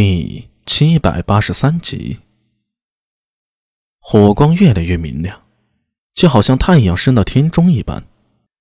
[0.00, 2.20] 第七百八十三集，
[3.98, 5.42] 火光越来越明亮，
[6.14, 8.04] 就好像太阳升到天中一般。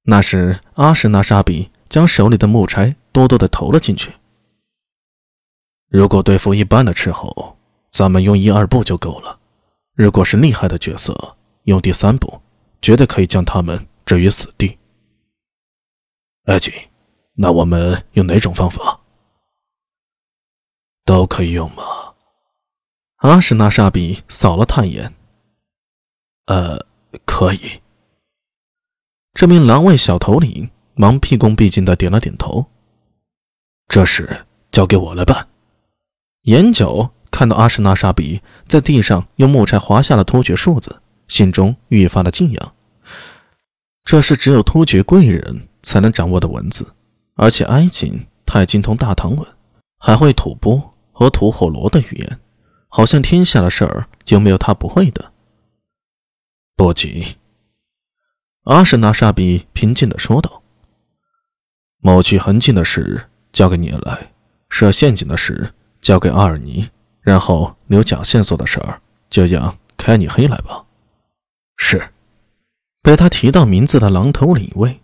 [0.01, 4.11] 那时，阿什纳沙比将手里的木柴多多的投了进去。
[5.89, 7.55] 如果对付一般的斥候，
[7.91, 9.37] 咱们用一二步就够了；
[9.93, 12.41] 如果是厉害的角色，用第三步，
[12.81, 14.75] 绝对可以将他们置于死地。
[16.45, 16.73] 阿锦，
[17.35, 18.99] 那我们用哪种方法？
[21.07, 21.83] 都可以用吗？
[23.19, 25.15] 阿什纳沙比扫了他一眼。
[26.47, 26.85] 呃，
[27.25, 27.59] 可以。
[29.33, 32.65] 这名狼卫小头领忙毕恭毕敬的点了点头。
[33.87, 35.47] 这事交给我来办。
[36.41, 42.75] 眼角看到阿什纳沙比在地上用木柴划下了突厥数字，心中愈发的敬仰。
[44.03, 46.93] 这是只有突厥贵人才能掌握的文字，
[47.35, 49.47] 而且埃及太精通大唐文，
[49.99, 50.93] 还会吐蕃。
[51.17, 52.39] 和吐火罗的语言，
[52.89, 55.33] 好像天下的事儿就没有他不会的。
[56.75, 57.37] 不急，
[58.65, 60.61] 阿什纳沙比平静地说道
[61.97, 64.31] ：“抹去痕迹的事交给你来，
[64.69, 66.87] 设陷阱的事交给阿尔尼，
[67.21, 70.85] 然后留假线索的事儿就让开你黑来吧。”
[71.77, 72.09] 是。
[73.01, 74.99] 被他提到名字的狼头领卫，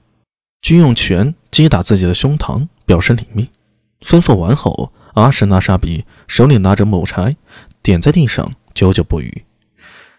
[0.61, 3.47] 均用拳击打自己的胸膛，表示领命。
[4.01, 4.93] 吩咐完后。
[5.13, 7.35] 阿什纳沙比手里拿着木柴，
[7.81, 9.45] 点在地上，久久不语。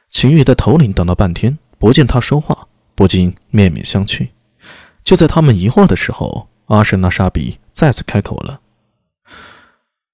[0.09, 4.29] 其余的头领等了半天，不见他说话，不禁面面相觑。
[5.03, 8.61] 就在他们疑惑的时候，阿什纳沙比再次开口了：“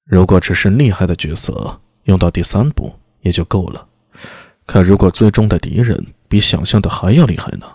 [0.04, 3.86] 如果只是厉害的角色，用到第三步也就够了。
[4.64, 7.66] 可如果最终的敌人比想象的还要厉害呢？”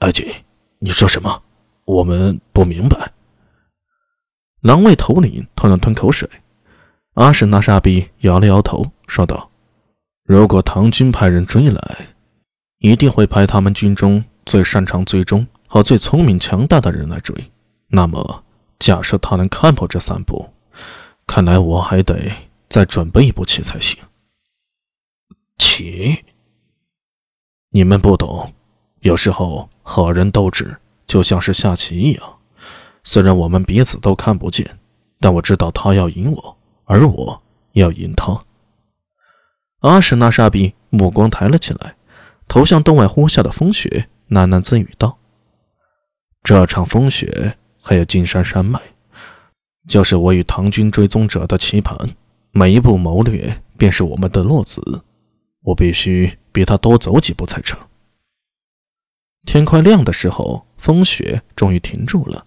[0.00, 0.26] 阿锦，
[0.80, 1.42] 你说什么？
[1.84, 3.12] 我们不明白。
[4.62, 6.28] 狼卫头领吞了吞口水，
[7.14, 9.50] 阿什纳沙比摇了摇头，说道
[10.24, 12.14] ：“如果唐军派人追来，
[12.78, 17.34] 一定会派他们军中最擅长追踪和最聪明强大的人来追。
[17.88, 18.44] 那么，
[18.78, 20.48] 假设他能看破这三步，
[21.26, 22.30] 看来我还得
[22.68, 24.00] 再准备一步棋才行。
[25.58, 26.24] 棋？
[27.70, 28.54] 你们不懂，
[29.00, 32.22] 有时候和人斗智就像是下棋一样。”
[33.04, 34.78] 虽然我们彼此都看不见，
[35.20, 37.42] 但我知道他要赢我，而我
[37.72, 38.44] 要赢他。
[39.80, 41.96] 阿什那沙比目光抬了起来，
[42.46, 45.18] 投向洞外呼啸的风雪，喃喃自语道
[46.44, 48.80] ：“这场风雪还有金山山脉，
[49.88, 51.96] 就是我与唐军追踪者的棋盘。
[52.52, 55.02] 每一步谋略，便是我们的落子。
[55.62, 57.78] 我必须比他多走几步才成。”
[59.44, 62.46] 天快亮的时候，风雪终于停住了。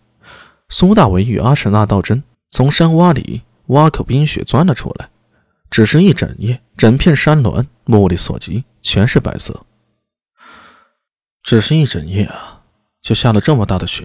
[0.69, 5.09] 苏大伟与阿什纳道真从山洼里挖口冰雪钻了出来，
[5.69, 9.65] 只是一整夜，整片山峦目力所及全是白色。
[11.43, 12.63] 只是一整夜啊，
[13.01, 14.03] 就下了这么大的雪，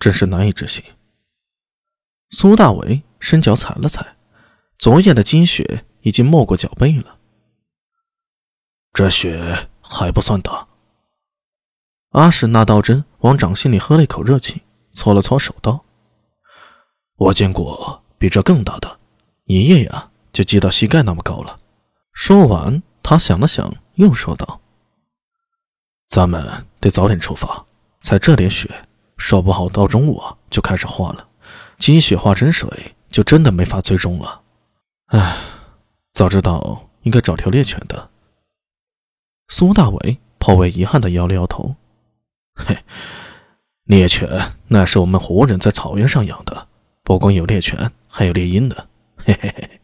[0.00, 0.84] 真是难以置信。
[2.30, 4.16] 苏大伟伸脚踩了踩，
[4.76, 7.18] 昨夜的积雪已经没过脚背了。
[8.92, 10.66] 这雪还不算大。
[12.10, 14.62] 阿什纳道真往掌心里喝了一口热气。
[14.94, 15.84] 搓了搓手，道
[17.18, 18.98] ：“我见过比这更大的，
[19.44, 21.58] 一夜呀就积到膝盖那么高了。”
[22.14, 24.60] 说完，他想了想，又说道
[26.08, 27.66] ：“咱们得早点出发，
[28.02, 28.70] 才这点雪，
[29.16, 31.28] 说不好到中午就开始化了，
[31.78, 34.42] 积雪化成水，就真的没法追踪了。
[35.06, 35.36] 唉，
[36.12, 38.10] 早知道应该找条猎犬的。”
[39.48, 41.74] 苏大伟颇为遗憾地摇了摇头
[42.54, 42.78] ：“嘿。”
[43.84, 44.26] 猎犬
[44.68, 46.68] 那是我们胡人在草原上养的，
[47.02, 48.88] 不光有猎犬，还有猎鹰的。
[49.22, 49.80] 嘿嘿嘿。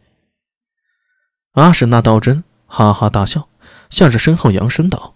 [1.51, 3.47] 阿什纳道真哈哈大笑，
[3.91, 5.13] 向着身后扬声道：“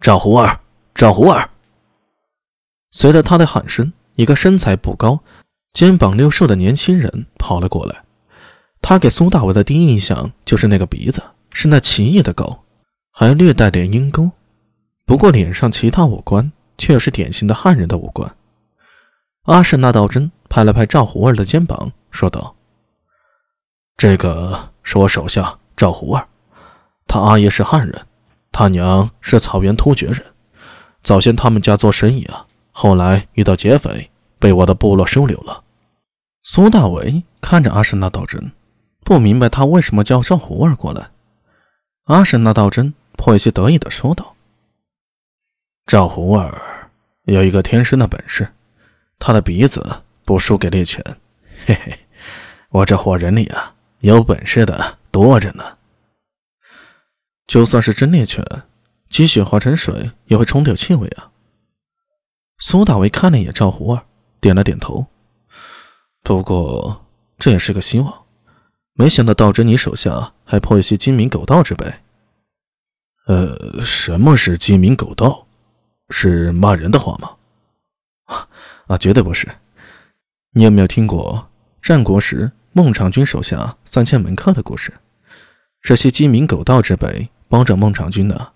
[0.00, 0.60] 赵胡儿，
[0.94, 1.48] 赵胡儿！”
[2.92, 5.20] 随着他的喊声，一个身材不高、
[5.72, 8.04] 肩膀溜瘦的年轻人跑了过来。
[8.82, 11.22] 他给苏大伟的第一印象就是那个鼻子
[11.52, 12.64] 是那奇异的高，
[13.10, 14.30] 还略带点鹰钩。
[15.06, 16.52] 不过脸上其他五官。
[16.80, 18.34] 却是典型的汉人的五官。
[19.42, 22.56] 阿什纳道真拍了拍赵胡儿的肩膀，说道
[23.96, 26.26] ：“这个是我手下赵胡儿，
[27.06, 28.06] 他阿爷是汉人，
[28.50, 30.24] 他娘是草原突厥人。
[31.02, 35.62] 早先他们家做生意啊，后来遇到劫匪，被我的部落收留了。”
[36.42, 38.52] 苏大为看着阿什纳道真，
[39.04, 41.10] 不明白他为什么叫赵胡儿过来。
[42.04, 44.34] 阿什纳道真颇有些得意地说道
[45.86, 46.62] ：“赵胡儿。”
[47.34, 48.48] 有一个天生的本事，
[49.18, 51.04] 他的鼻子不输给猎犬，
[51.64, 51.98] 嘿嘿，
[52.70, 55.78] 我这伙人里啊，有本事的多着呢。
[57.46, 58.44] 就算是真猎犬，
[59.08, 61.30] 积雪化成水也会冲掉气味啊。
[62.58, 64.02] 苏大为看了一眼赵胡儿，
[64.40, 65.06] 点了点头。
[66.22, 67.06] 不过
[67.38, 68.24] 这也是个希望。
[68.94, 71.86] 没想到道真你手下还颇有些鸡鸣狗盗之辈。
[73.26, 75.46] 呃，什么是鸡鸣狗盗？
[76.10, 77.30] 是骂人的话吗？
[78.26, 78.48] 啊
[78.86, 79.48] 啊，绝对不是。
[80.52, 81.48] 你有没有听过
[81.80, 84.92] 战国时孟尝君手下三千门客的故事？
[85.80, 88.52] 这些鸡鸣狗盗之辈帮着孟尝君呢，